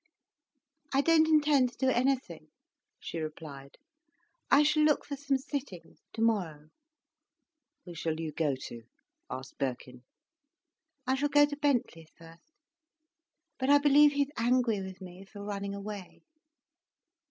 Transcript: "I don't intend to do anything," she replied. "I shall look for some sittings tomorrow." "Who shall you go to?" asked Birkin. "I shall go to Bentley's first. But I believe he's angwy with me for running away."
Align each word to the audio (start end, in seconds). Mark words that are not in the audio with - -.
"I 0.95 1.01
don't 1.01 1.27
intend 1.27 1.73
to 1.73 1.77
do 1.77 1.89
anything," 1.89 2.47
she 2.99 3.19
replied. 3.19 3.77
"I 4.49 4.63
shall 4.63 4.81
look 4.81 5.05
for 5.05 5.15
some 5.15 5.37
sittings 5.37 5.99
tomorrow." 6.11 6.69
"Who 7.85 7.93
shall 7.93 8.19
you 8.19 8.31
go 8.31 8.55
to?" 8.55 8.83
asked 9.29 9.59
Birkin. 9.59 10.01
"I 11.05 11.13
shall 11.13 11.29
go 11.29 11.45
to 11.45 11.55
Bentley's 11.55 12.09
first. 12.17 12.51
But 13.59 13.69
I 13.69 13.77
believe 13.77 14.13
he's 14.13 14.31
angwy 14.37 14.81
with 14.83 15.01
me 15.01 15.23
for 15.23 15.43
running 15.43 15.75
away." 15.75 16.23